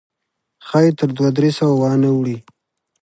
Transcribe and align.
ښایي 0.67 0.91
تر 0.99 1.09
دوه 1.17 1.29
درې 1.37 1.49
سوه 1.57 1.73
وانه 1.81 2.09
وړي. 2.17 2.37